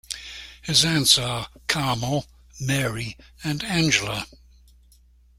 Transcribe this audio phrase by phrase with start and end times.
[0.63, 2.25] His aunts are: Carmel,
[2.59, 4.25] Mary and Angela.